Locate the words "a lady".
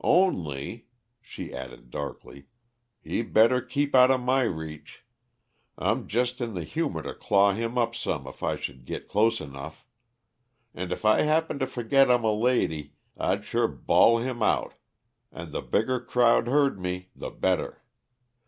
12.23-12.95